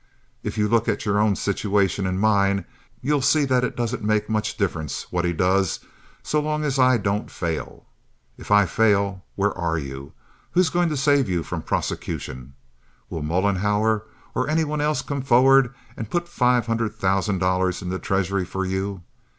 [0.41, 2.65] If you look at your own situation and mine,
[3.03, 5.79] you'll see that it doesn't make much difference what he does,
[6.23, 7.85] so long as I don't fail.
[8.35, 10.13] If I fail, where are you?
[10.53, 12.55] Who's going to save you from prosecution?
[13.11, 14.01] Will Mollenhauer
[14.33, 18.43] or any one else come forward and put five hundred thousand dollars in the treasury
[18.43, 19.03] for you?